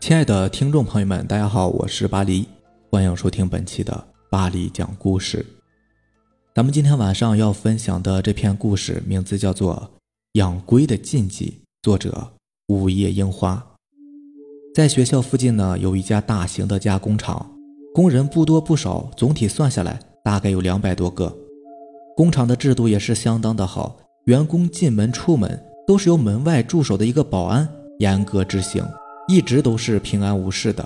[0.00, 2.48] 亲爱的听众朋友们，大家好，我是巴黎，
[2.90, 5.44] 欢迎收听本期的巴黎讲故事。
[6.54, 9.76] 咱们今天晚上要分享的这篇故事名字叫做
[10.32, 11.50] 《养龟的禁忌》，
[11.82, 12.26] 作者
[12.68, 13.62] 午夜樱花。
[14.74, 17.54] 在学校附近呢，有一家大型的加工厂，
[17.94, 21.30] 工人不多不少，总体算下来大概有两百多个。
[22.16, 28.82] 工厂的制度也是相当的好，员工进门出门都是由门外驻守的一个保安严格执行。
[29.30, 30.84] 一直都是平安无事的。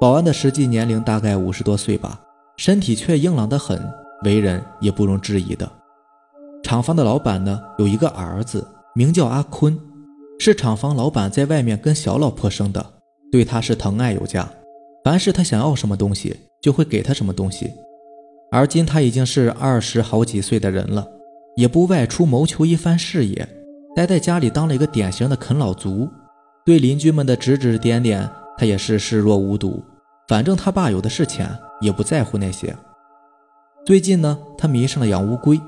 [0.00, 2.20] 保安的实际年龄大概五十多岁吧，
[2.56, 3.80] 身体却硬朗得很，
[4.24, 5.70] 为人也不容置疑的。
[6.64, 9.78] 厂房的老板呢，有一个儿子，名叫阿坤，
[10.40, 12.84] 是厂房老板在外面跟小老婆生的，
[13.30, 14.48] 对他是疼爱有加，
[15.04, 17.70] 凡是他想要什么东西，就会给他什么东西。
[18.50, 21.06] 而今他已经是二十好几岁的人了，
[21.54, 23.48] 也不外出谋求一番事业，
[23.94, 26.08] 待在家里当了一个典型的啃老族。
[26.70, 29.82] 对邻居们的指指点点，他也是视若无睹。
[30.28, 32.72] 反正他爸有的是钱，也不在乎那些。
[33.84, 35.60] 最近呢，他迷上了养乌龟。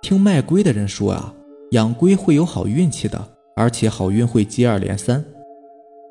[0.00, 1.34] 听卖龟的人说啊，
[1.72, 3.22] 养龟会有好运气的，
[3.54, 5.22] 而且好运会接二连三。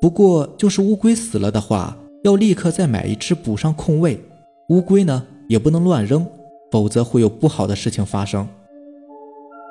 [0.00, 4.22] 不过，就是乌龟死了的话，要立刻再买一只补上空位。
[4.68, 6.24] 乌龟呢，也不能乱扔，
[6.70, 8.46] 否则会有不好的事情发生。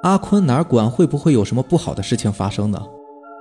[0.03, 2.86] 阿坤哪管会不会有什么不好的事情发生呢？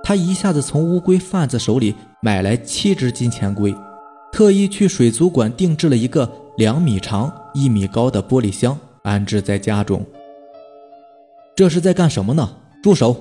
[0.07, 3.75] 他一下子从乌龟贩子手里买来七只金钱龟，
[4.31, 10.05] 特意去水族馆定制了一个两米长、一米高的玻璃箱，安置在家中。
[11.55, 12.47] 这是在干什么呢？
[12.83, 13.17] 住手！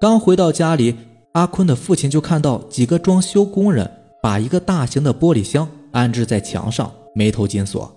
[0.00, 0.96] 刚回到家里，
[1.32, 3.90] 阿坤的父亲就看到几个装修工人
[4.22, 7.94] 把一个大型的玻璃箱安置在墙上，眉头紧锁。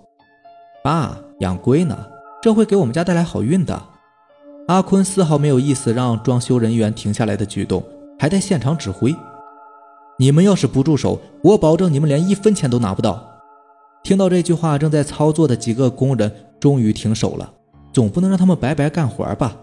[0.83, 1.97] 爸，养龟呢，
[2.41, 3.81] 这会给我们家带来好运的。
[4.67, 7.81] 阿坤丝毫没有意思让装修人员停下来的举动。
[8.23, 9.13] 还在现场指挥，
[10.17, 13.21] 你们要是不住手，我保证你们连一分钱都拿不到。
[14.01, 17.51] 听到这句话，正在操作的几个工人终于停手了，
[17.91, 19.57] 总不能让他们白白干活吧？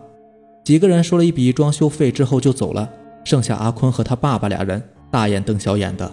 [0.62, 2.86] 几个人收了一笔装修费之后就走了，
[3.24, 6.12] 剩下阿坤和他爸爸俩人大眼瞪小眼的。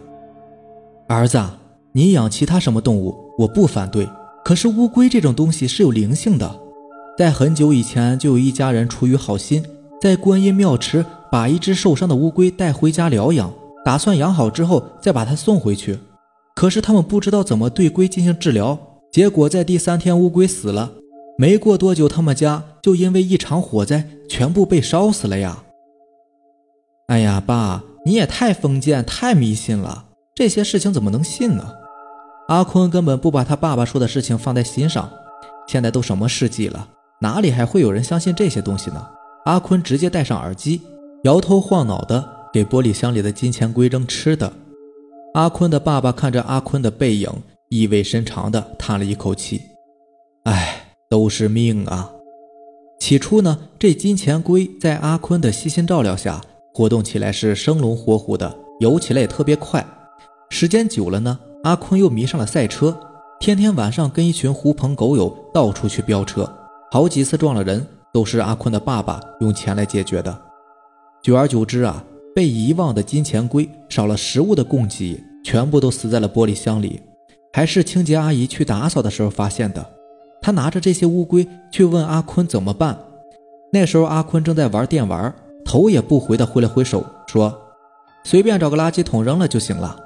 [1.10, 1.44] 儿子，
[1.92, 4.08] 你养其他什么动物我不反对，
[4.46, 6.50] 可是乌龟这种东西是有灵性的，
[7.18, 9.62] 在很久以前就有一家人出于好心，
[10.00, 11.06] 在观音庙池。
[11.32, 16.00] 把一只受伤的乌龟带回家疗养，打算养好之后再把它送回去。
[16.56, 18.78] 可是他们不知道怎么对龟进行治疗，
[19.12, 20.92] 结果在第三天乌龟死了。
[21.38, 25.64] 没过多久，他们家就因为一场火灾全部被烧死了呀！
[27.08, 31.64] 哎呀，爸，你也太封建、太迷信了，这些事情怎么能信呢？
[32.48, 35.10] 阿坤根本不把他爸爸说的事情放在心上。
[35.68, 36.88] 现在都什么世纪了，
[37.20, 39.08] 哪里还会有人相信这些东西呢？
[39.46, 40.82] 阿坤直接戴上耳机。
[41.28, 44.54] 摇头晃脑的给玻璃箱里的金钱龟扔吃的，
[45.34, 47.30] 阿坤的爸爸看着阿坤的背影，
[47.68, 49.62] 意味深长的叹了一口气
[50.48, 52.10] ：“哎，都是命啊！”
[52.98, 56.40] 起初呢，这金钱龟在阿坤的悉心照料下，
[56.74, 59.86] 活动起来是生龙活虎的，游起来也特别快。
[60.50, 62.98] 时间久了呢，阿坤又迷上了赛车，
[63.42, 66.50] 天天晚上跟一群狐朋狗友到处去飙车，
[66.90, 70.47] 好几次撞了人，都是阿坤的爸爸用钱来解决的。
[71.28, 72.02] 久而久之啊，
[72.34, 77.02] 被遗忘的金钱龟少了食物的供给，全部都死在了玻璃箱里。
[77.52, 79.86] 还是清洁阿姨去打扫的时候发现的。
[80.42, 82.98] 她拿着这些乌龟去问阿坤怎么办。
[83.74, 85.36] 那时候阿坤正在玩电玩，
[85.66, 87.54] 头也不回的挥了挥手，说
[88.24, 90.00] ：“随便找个垃圾桶扔了就行了。”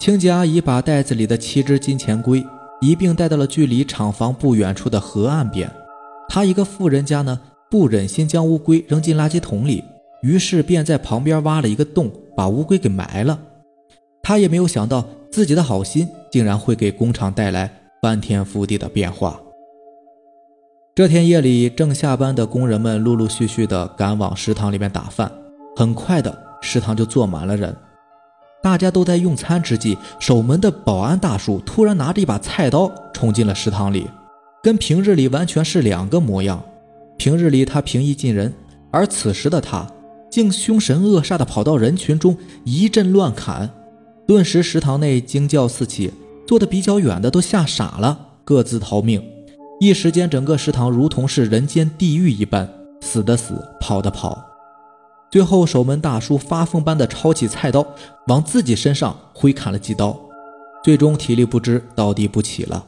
[0.00, 2.44] 清洁阿姨把袋子里的七只金钱龟
[2.80, 5.70] 一并带到了距离厂房不远处的河岸边。
[6.28, 7.38] 她一个富人家呢，
[7.70, 9.84] 不忍心将乌龟扔进垃圾桶里。
[10.22, 13.38] 于是便在旁边挖了一个洞，把乌龟给埋了。
[14.22, 17.70] 他也没有想到自己的好心竟然会给工厂带来
[18.02, 19.40] 翻天覆地的变化。
[20.94, 25.30] 这天夜里，正下班的工人们陆陆续续的赶往食堂里面打饭，
[25.76, 27.74] 很快的食堂就坐满了人。
[28.60, 34.08] 大家都在用餐之际，守门的保安大叔突然拿着一把菜刀冲进了食堂里，
[34.60, 36.60] 跟平日里完全是两个模样。
[37.16, 38.52] 平日里他平易近人，
[38.90, 39.86] 而此时的他。
[40.38, 43.68] 竟凶神恶煞地跑到人群中一阵乱砍，
[44.24, 46.12] 顿时食堂内惊叫四起，
[46.46, 49.20] 坐得比较远的都吓傻了，各自逃命。
[49.80, 54.40] 一时间，整个食堂如同是人间地狱一般，死的死，跑的跑。
[55.28, 57.84] 最后，守门大叔发疯般的抄起菜刀，
[58.28, 60.16] 往自己身上挥砍了几刀，
[60.84, 62.86] 最终体力不支，倒地不起了。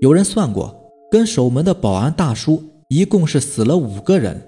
[0.00, 0.74] 有人算过，
[1.12, 4.46] 跟守门的保安大叔一共是死了五个人。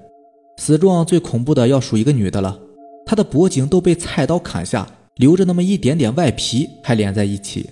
[0.57, 2.59] 死状最恐怖的要数一个女的了，
[3.05, 7.69] 她的脖颈都被菜刀砍下，留着那么一点点外皮，还连在一起。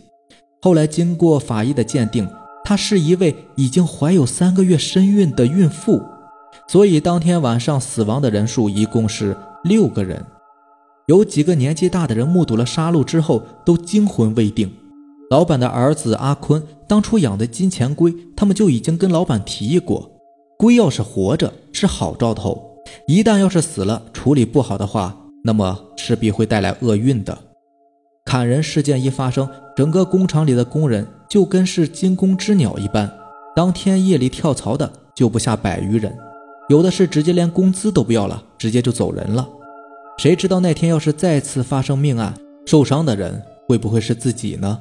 [0.60, 2.28] 后来经过法医的鉴定，
[2.64, 6.02] 她是一位已经怀有三个月身孕的孕妇，
[6.68, 10.24] 所以当天晚上死亡的人数一共是六个人。
[11.06, 14.70] 有几个年纪大的人目睹了杀戮之后都惊魂未定。
[15.30, 20.10] 老板的儿子阿坤当初养的金钱龟，他们就已经跟老板提议过，
[20.58, 22.69] 龟要是活着是好兆头，
[23.06, 27.36] 一旦要是死了，处理不好的话，那么势必会带来厄运的。
[28.24, 33.10] 砍人事件一发生，整个工厂里的工人就跟是惊弓之鸟一般，
[33.56, 36.16] 当天夜里跳槽的就不下百余人，
[36.68, 39.48] 有的是直接连工资都不要了，直接就走人了。
[40.18, 42.34] 谁知道那天要是再次发生命案，
[42.66, 44.78] 受伤的人会不会是自己呢？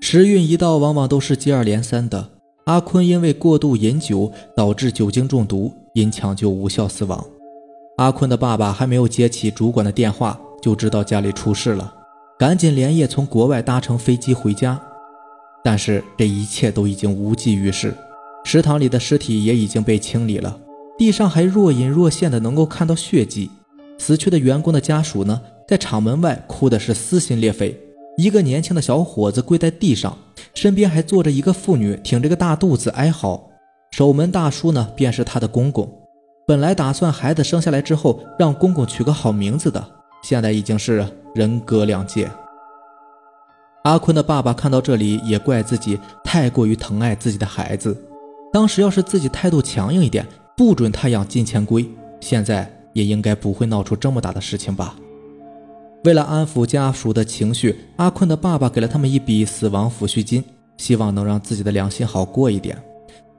[0.00, 2.30] 时运一到，往往都是接二连三的。
[2.66, 7.24] 阿坤因为过度饮酒导致酒精中毒，因抢救无效死亡。
[7.96, 11.94] 阿坤的爸爸还没有接起主管的电话，就知道家里出事了，
[12.36, 14.80] 赶紧连夜从国外搭乘飞机回家。
[15.62, 17.94] 但是这一切都已经无济于事，
[18.42, 20.58] 食堂里的尸体也已经被清理了，
[20.98, 23.48] 地上还若隐若现的能够看到血迹。
[23.96, 27.80] 死去的员工的家属呢，在厂门外哭的是撕心裂肺。
[28.18, 30.18] 一个年轻的小伙子跪在地上，
[30.56, 33.50] 身边还坐着一个妇女，挺着个大肚子哀嚎。
[33.90, 35.86] 守门大叔呢，便是他的公公。
[36.46, 39.86] 本来打算孩子生下来之后让公公取个好名字的，
[40.22, 42.30] 现在已经是人隔两界。
[43.82, 47.94] 阿坤的爸爸看到这里，也怪自己太过于疼爱自己的孩子。
[48.50, 50.26] 当时要是自己态度强硬一点，
[50.56, 51.86] 不准他养金钱龟，
[52.18, 54.96] 现在也应该不会闹出这么大的事情吧。
[56.06, 60.44] 为了安抚家属的情绪，阿坤的爸爸给了他们一笔死亡抚恤金，
[60.76, 62.80] 希望能让自己的良心好过一点。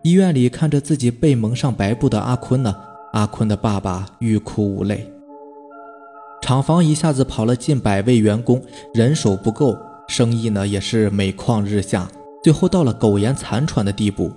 [0.03, 2.75] 医院里看着自己被蒙上白布的阿坤呢，
[3.13, 5.09] 阿坤的爸爸欲哭无泪。
[6.41, 8.61] 厂房一下子跑了近百位员工，
[8.93, 9.73] 人手不够，
[10.09, 12.05] 生意呢也是每况日下，
[12.43, 14.29] 最后到了苟延残喘的地步。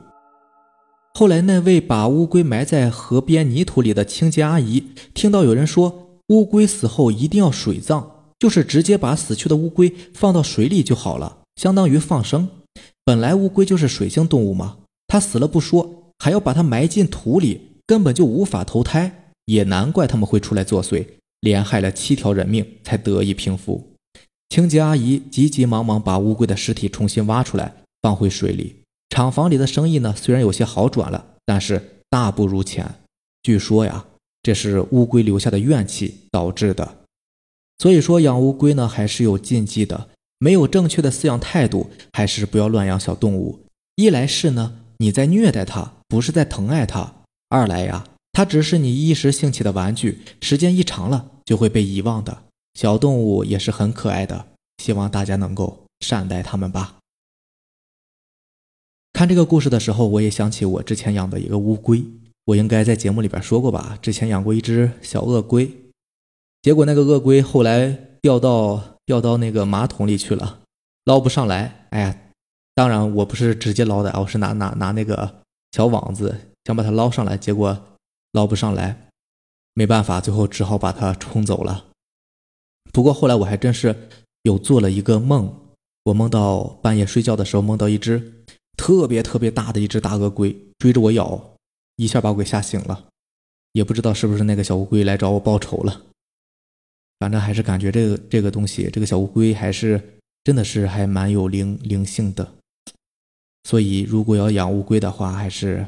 [1.15, 4.85] 后来那位把乌龟埋在河边泥土里的清洁阿姨，
[5.15, 8.09] 听到有人说乌龟死后一定要水葬。
[8.41, 12.49] 就是直接把死去的乌龟放到水里就好了，相当于放生。
[13.05, 19.33] 本来乌龟就是水性动物嘛，它死了不说，还要把它埋进土里，根本就无法投胎。
[19.45, 21.05] 也难怪他们会出来作祟，
[21.41, 23.95] 连害了七条人命才得以平复。
[24.49, 28.77] 清洁阿姨急急忙忙把乌龟的尸体重新挖出来，放回水里。
[29.11, 32.89] 厂房里的生意呢，虽然有些好转了，但是大不如前。
[33.43, 34.07] 据说呀，
[34.43, 37.00] 这是乌龟留下的怨气导致的。
[37.81, 43.65] 所以说养乌龟呢还是有禁忌的，没有正确的饲养态度，还是不要乱养小动物。
[43.97, 52.43] 一来是呢你在虐待它，不是在疼爱它；二来呀，它只是你一时兴起的玩具，时间一长了就会被遗忘的。
[52.75, 56.97] 小动物也是很可爱的，希望大家能够善待它们吧。
[59.15, 62.05] 看这个故事的时候，我也想起我之前养的一个乌龟，
[62.45, 63.99] 我应该在节目里边说过吧？
[64.03, 65.80] 之前养过一只小鳄龟。
[66.63, 67.89] 结果那个鳄龟后来
[68.21, 70.61] 掉到掉到那个马桶里去了，
[71.05, 71.87] 捞不上来。
[71.91, 72.17] 哎呀，
[72.75, 75.43] 当然我不是直接捞的，我是拿拿拿那个
[75.73, 77.97] 小网子想把它捞上来，结果
[78.33, 79.09] 捞不上来，
[79.73, 81.87] 没办法，最后只好把它冲走了。
[82.93, 84.09] 不过后来我还真是
[84.43, 85.53] 有做了一个梦，
[86.05, 88.45] 我梦到半夜睡觉的时候梦到一只
[88.77, 91.57] 特别特别大的一只大鳄龟追着我咬，
[91.97, 93.07] 一下把我给吓醒了，
[93.73, 96.03] 也不知道是不是那个小乌龟来找我报仇了。
[97.21, 102.55] 反正还是感觉这个这个东西，这个小乌龟还是真的是还蛮有灵灵性的，
[103.65, 105.87] 所以如果要养乌龟的话，还是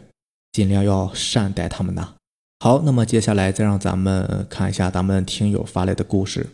[0.53, 2.15] 尽量要善待它们呐。
[2.61, 6.51] 好，那么接下来再让咱们看一下咱们听友发来的故事。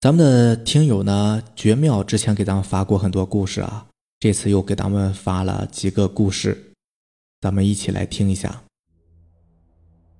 [0.00, 3.86] 咱们的听友呢，绝妙之前给咱们发过很多故事啊，
[4.18, 6.72] 这次又给咱们发了几个故事，
[7.40, 8.64] 咱们一起来听一下。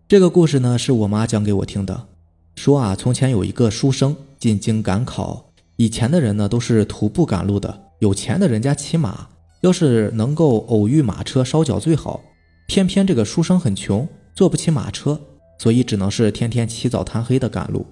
[0.06, 2.06] 这个故事呢，是我妈讲给我听的。
[2.56, 9.28] 说啊，从前有一个书生进京赶考，以前的人呢都是徒步赶路的，有钱的人家骑马，
[9.60, 12.20] 要是能够偶遇马车烧脚最好。
[12.66, 15.20] 偏偏这个书生很穷，坐不起马车，
[15.58, 17.84] 所以只能是天天起早贪黑的赶路。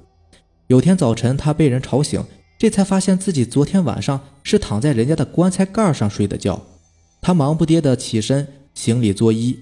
[0.68, 2.24] 有天早晨，他被人吵醒，
[2.58, 6.62] 这才发现自己昨天晚上是躺在人家的棺材盖上睡的觉。
[7.20, 9.56] 他忙不迭地起身行礼作揖，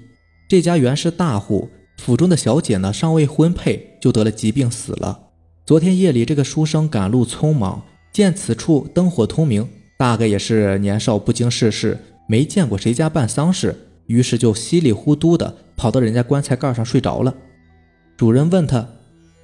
[0.49, 1.69] 这家原是大户。
[2.01, 5.21] 府中的小姐呢，尚未婚配就得了疾病死了。
[5.67, 13.77] 昨天夜里，这个书生赶路匆忙，见此处灯火通明，大概也是年少不经世事，没见过谁家办丧事，
[14.07, 17.35] 于是就稀里糊涂的跑到人家棺材盖上睡着了。
[18.17, 18.89] 主人问他：“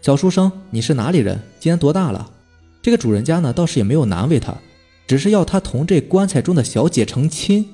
[0.01, 1.39] 小书生，你是哪里人？
[1.61, 2.33] 今年多大了？”
[2.81, 4.57] 这个主人家呢倒是也没有难为他，
[5.07, 7.69] 只是要他同这棺材中的小姐成亲。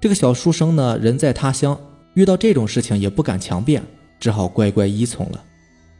[0.00, 1.76] 这个小书生呢人在他乡，
[2.14, 3.82] 遇到这种事情也不敢强辩，
[4.24, 5.44] 只好乖乖依从了。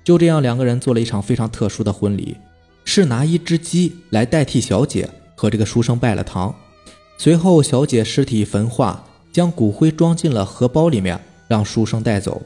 [0.02, 2.34] 就这样，两个人做了一场非常特殊的婚礼，
[2.82, 6.54] 是拿一只鸡来代替小姐和这个书生拜了堂。
[7.18, 12.40] 随后，小姐尸体焚化，将骨灰装进了荷包里面，让书生带走。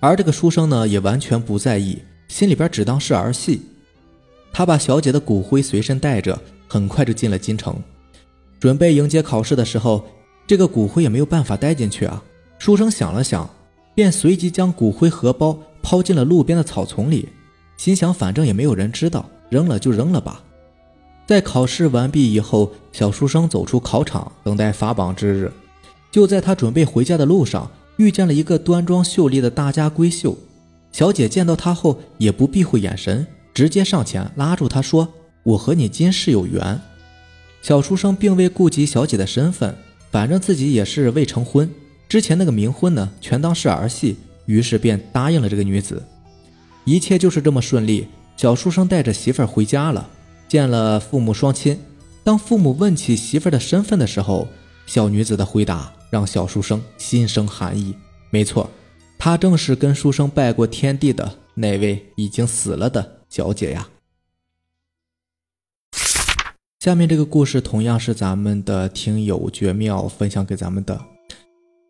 [0.00, 3.62] 而这个书生呢，也完全不在意，心里边只当是儿戏。
[4.52, 6.38] 他把小姐的骨灰随身带着，
[6.68, 7.74] 很快就进了京城，
[8.58, 10.04] 准备迎接考试的时候，
[10.46, 12.22] 这个骨灰也没有办法带进去啊。
[12.58, 13.48] 书生想了想，
[13.94, 17.28] 便随即将骨灰荷包抛进了路边的草丛里，
[17.76, 20.42] 心想反正也没有人知道，扔了就扔了吧。
[21.26, 25.52] 在考试完毕以后，小书生走出考场，等待发榜之日。
[26.10, 30.36] 就在他准备回家的路上，遇见了一个端庄秀丽的大家闺秀。
[30.90, 35.06] 小姐见到他后，也不避讳眼神，直接上前拉住他说
[35.44, 36.80] ：“我和你今世有缘。”
[37.62, 39.72] 小书生并未顾及小姐的身份，
[40.10, 41.70] 反正自己也是未成婚，
[42.10, 46.04] 之前那个冥婚呢，全当是儿戏，于是便答应了这个女子。
[46.84, 50.10] 一切就是这么顺利，小书生带着媳妇儿回家了。
[50.48, 51.78] 见了父母双亲，
[52.24, 54.48] 当父母问起媳妇儿的身份的时候，
[54.86, 57.94] 小女子的回答让小书生心生寒意。
[58.30, 58.68] 没错，
[59.16, 63.88] 她正是跟书生拜过天地的那位已经死了的小姐呀。
[66.80, 71.00] 下面这个故事同样是咱们的听友绝妙分享给咱们的。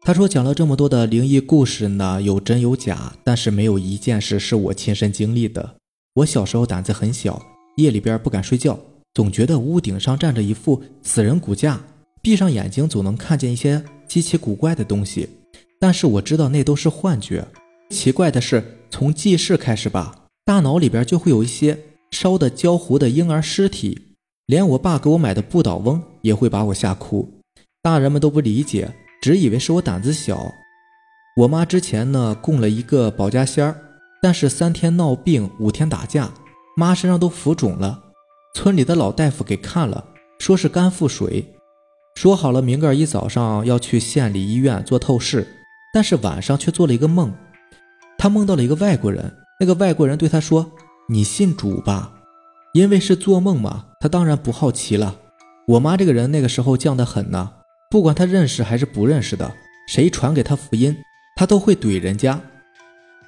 [0.02, 5.76] 他说讲了这么多的灵异故事呢，有真有假，但是没有一件事是我亲身经历的。
[6.14, 7.40] 我小时候胆子很小。
[7.76, 8.78] 夜里边不敢睡觉，
[9.14, 11.80] 总觉得屋顶上站着一副死人骨架，
[12.20, 15.28] 闭上眼睛总能看见一些稀奇古怪的东西。
[15.78, 17.46] 但是我知道那都是幻觉。
[17.90, 21.78] 奇怪的是，从记事开始吧，大脑里边就会有一些
[22.10, 24.16] 烧的焦糊的婴儿尸体，
[24.46, 27.32] 连我爸给我买的不倒翁也会把我吓哭。
[27.82, 30.54] 大人们都不理解，只以为是我胆子小。
[31.36, 33.76] 我妈之前呢供了一个保家仙儿，
[34.22, 36.30] 但是三天闹病，五天打架。
[36.76, 38.02] 妈身上都浮肿了，
[38.54, 40.04] 村里的老大夫给看了，
[40.38, 41.54] 说是肝腹水，
[42.14, 45.46] 说好了明个一早上要去县里医院做透视，
[45.92, 47.32] 但是晚上却做了一个梦，
[48.16, 50.72] 他梦到了一个外国人，那个外国人对他说
[51.10, 52.12] ：“你信主吧。”
[52.72, 55.16] 因为是做梦嘛，他当然不好奇了。
[55.66, 57.50] 我妈这个人那个时候犟得很呢，
[57.90, 59.52] 不管他认识还是不认识的，
[59.88, 60.96] 谁传给他福音，
[61.34, 62.40] 他都会怼人家。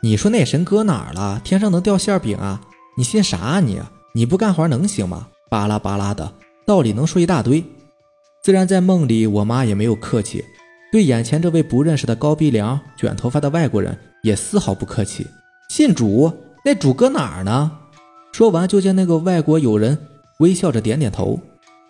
[0.00, 1.40] 你说那神搁哪儿了？
[1.42, 2.61] 天上能掉馅饼啊？
[2.97, 3.81] 你信啥啊你？
[4.14, 5.26] 你不干活能行吗？
[5.50, 6.33] 巴拉巴拉的
[6.64, 7.64] 道理能说一大堆。
[8.40, 10.45] 自然在梦里，我妈也没有客气，
[10.92, 15.26] 对眼前这位不认识的高鼻梁、卷头发的外国人也丝毫不客气。
[15.71, 16.33] 信主？
[16.64, 17.78] 那主搁哪儿呢？
[18.31, 19.99] 说完，就见那个外国友人
[20.38, 21.40] 微笑着点点头。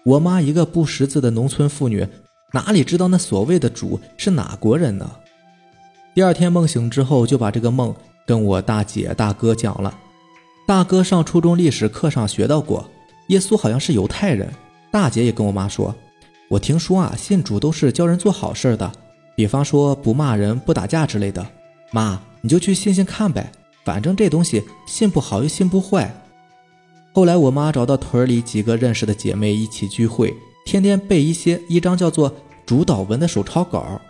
[0.05, 2.09] 我妈一个不识字的农村妇女，
[2.53, 5.11] 哪里知道那所谓的主是哪国人呢？
[6.15, 7.95] 第二天梦醒之后，就把这个梦
[8.27, 9.99] 跟我大姐大哥讲了。
[10.67, 12.89] 大哥上初中历史课上学到过，
[13.29, 14.53] 耶稣好像是犹太人。
[14.91, 15.95] 大姐也跟我妈说，
[16.51, 18.93] 我听说啊，信主都是教人做好事的，
[19.35, 21.45] 比方说不骂人、不打架之类的。
[21.91, 23.51] 妈，你就去信信看呗，
[23.85, 26.15] 反正这东西信不好又信不坏。
[27.15, 34.01] 后来我妈找到屯里几个认识的姐妹一起聚会，天天背一些一张叫做主导文的手抄稿。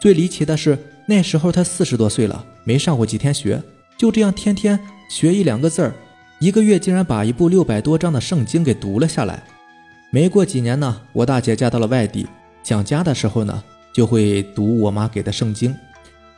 [0.00, 3.62] 最离奇的是，那时候他四十多岁了，没上过几天学，
[3.96, 4.78] 就这样天天。
[5.08, 5.94] 学一两个字儿，
[6.40, 9.44] 一个月竟然把一部六百多章的圣经给读了下来。
[10.10, 12.26] 没过几年呢，我大姐嫁到了外地，
[12.62, 15.74] 想家的时候呢，就会读我妈给的圣经。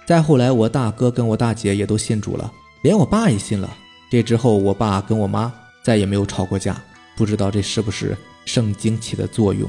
[0.05, 3.73] 再后来，我大哥跟我大姐也都信主了，连我爸也信了。
[4.11, 6.77] 这之后，我爸跟我妈再也没有吵过架。
[7.17, 9.69] 不知道这是不是圣经起的作用？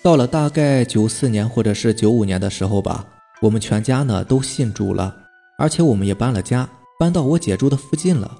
[0.00, 3.04] 到了大概九四年或者是九五年的时候吧，
[3.42, 5.14] 我们全家呢都信主了，
[5.58, 6.68] 而且我们也搬了家。
[7.00, 8.36] 搬到我姐住的附近了。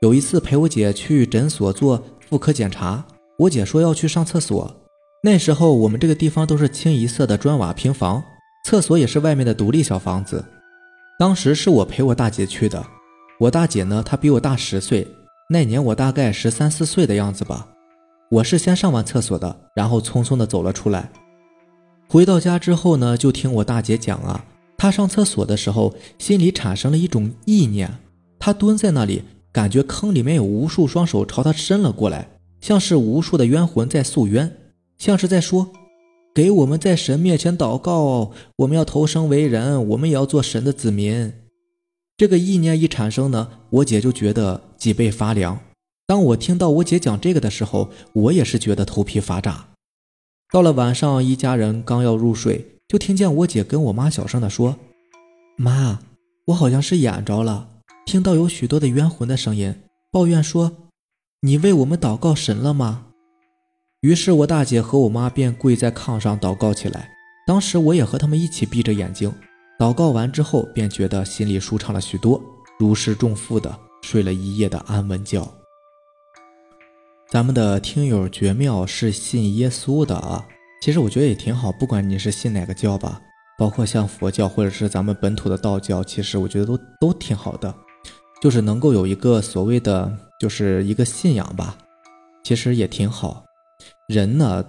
[0.00, 3.04] 有一次陪我姐去诊所做妇科检查，
[3.38, 4.74] 我姐说要去上厕所。
[5.22, 8.22] 那时候我们这个地方都是清一色的砖瓦平房，
[8.64, 10.42] 厕所也是外面的独立小房子。
[11.18, 12.82] 当时是我陪我大姐去的。
[13.38, 15.06] 我大姐呢，她比我大十岁，
[15.50, 17.68] 那年我大概十三四岁的样子吧。
[18.30, 21.10] 我是先上完厕所的，然后匆匆的走了出来。
[22.08, 24.44] 回到家之后呢，就听我大姐讲啊。
[24.78, 27.98] 她上厕所的时候，心里产生了一种意念。
[28.38, 32.28] 她蹲在那里，感觉坑里面有无数双手朝她伸了过来，
[32.60, 34.56] 像是无数的冤魂在诉冤，
[34.96, 35.72] 像是在说
[36.32, 41.32] ：“给我们在神面前祷告，我们要投生为人，我们也要做神的子民。”
[42.16, 45.58] 这个意念一产生呢，我姐就觉得脊背发凉。
[46.10, 49.68] 当我听到我姐讲这个的时候，我也是觉得头皮发炸。
[50.52, 54.76] 到了晚上，一家人刚要入睡，就听见我姐跟我妈小声的说
[55.56, 56.00] ：“妈，
[56.46, 57.68] 我好像是眼着了，
[58.04, 59.72] 听到有许多的冤魂的声音，
[60.10, 60.72] 抱怨说，
[61.42, 63.06] 你为我们祷告神了吗？”
[64.02, 67.08] 于是，我大姐和我妈便跪在炕上祷告起来。
[67.46, 69.32] 当时，我也和他们一起闭着眼睛
[69.78, 72.42] 祷告完之后，便觉得心里舒畅了许多，
[72.80, 75.48] 如释重负的睡了一夜的安稳觉。
[77.30, 80.44] 咱们的听友绝妙是信耶稣的啊，
[80.82, 83.22] 其实我觉得也挺好，不管你是信哪个教吧，
[83.56, 87.72] 包括像佛教或者是咱们本土的道教，其实我觉得都都挺好的，
[88.42, 91.78] 就是能够有一个所谓的就是一个信仰吧，
[92.42, 93.44] 其实也挺好。
[94.08, 94.64] 人呢，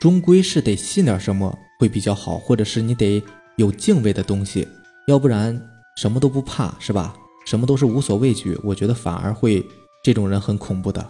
[0.00, 3.20] 终归是得信点什么会比较好，或者是你得
[3.56, 4.68] 有敬畏的东西，
[5.08, 5.60] 要不然
[5.96, 7.16] 什么都不怕是吧？
[7.46, 9.60] 什么都是无所畏惧，我觉得反而会
[10.04, 11.04] 这种人很恐怖的。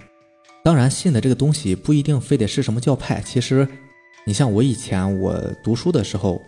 [0.66, 3.22] 当然，信的这个东西不一定非得是什么教派。
[3.24, 3.68] 其实，
[4.26, 6.42] 你像我以前我读书的时候，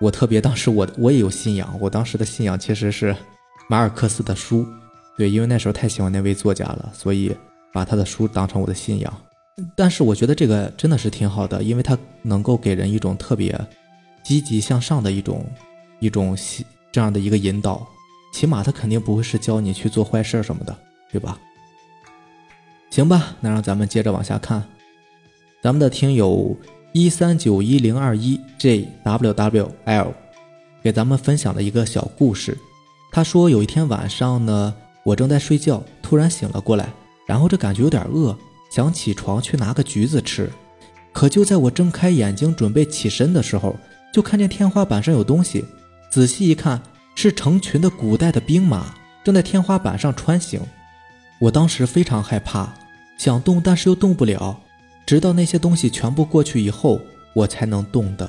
[0.00, 3.14] 我特别当时我我也有信仰，我当时的信仰其实是
[3.68, 4.66] 马尔克斯的书，
[5.16, 7.32] 对，因为那时候太喜欢那位作家了，所以
[7.72, 9.16] 把他的书当成我的信仰。
[9.76, 13.56] 但是我觉得这个真的是挺好的，因为它能够给人一种特别
[14.24, 15.46] 积极向上的一种
[16.00, 16.36] 一种
[16.90, 17.86] 这样的一个引导，
[18.34, 20.76] 起码他肯定不会是教你去做坏事什么的，
[21.12, 21.38] 对吧？
[22.92, 24.62] 行吧，那让咱们接着往下看，
[25.62, 26.54] 咱们的听友
[26.92, 30.12] 一三九一零二一 jwwl
[30.82, 32.54] 给咱们分享了一个小故事。
[33.10, 36.92] 他说有一天晚上呢，我正在睡觉，突然醒了过来，
[37.26, 38.36] 然后这感觉有点饿。
[38.70, 40.50] 想起床去拿个橘子吃，
[41.14, 43.74] 可就在我睁开眼睛准备起身的时候，
[44.12, 45.64] 就看见天花板上有东西。
[46.10, 46.82] 仔细一看，
[47.14, 48.94] 是成群的古代的兵马
[49.24, 50.60] 正在天花板上穿行。
[51.38, 52.72] 我当时非常害怕，
[53.22, 54.58] 想动但是又动不了，
[55.06, 57.00] 直到那些东西全部过去以后，
[57.36, 58.28] 我才能动的。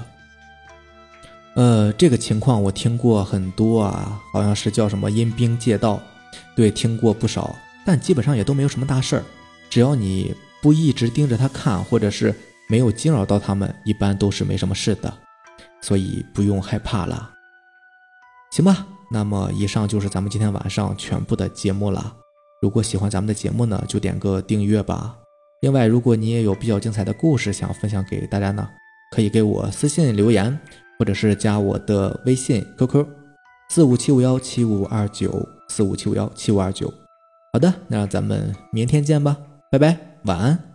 [1.56, 6.00] 呃，这个情况我听过很多啊，好像是叫什么阴兵借道，
[6.56, 9.24] 对，听过不少，但基本上也都没有什么大事儿。
[9.68, 12.32] 只要你不一直盯着他看，或者是
[12.70, 15.12] 没有惊扰到他们，一般都是没什么事的，
[15.82, 17.32] 所以不用害怕了。
[18.52, 22.14] 行吧，那么以上就是咱们今天晚上全部的节目了。
[22.64, 25.18] 如果喜欢咱们的节目呢，就点个订阅吧。
[25.60, 28.66] 另外，如果你也有比较精彩的故事想分享给大家呢，
[29.12, 30.58] 可以给我私信留言，
[30.98, 33.06] 或者是加我的微信 QQ
[33.70, 36.90] 四五七五幺七五二九四五七五幺七五二九。
[37.52, 39.36] 好的，那咱们明天见吧。
[39.70, 40.73] 拜拜，晚安。